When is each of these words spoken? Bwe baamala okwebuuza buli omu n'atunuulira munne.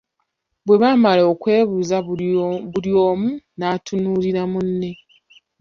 Bwe 0.65 0.79
baamala 0.81 1.21
okwebuuza 1.33 1.97
buli 2.79 2.91
omu 3.09 3.31
n'atunuulira 3.57 4.43
munne. 4.51 4.91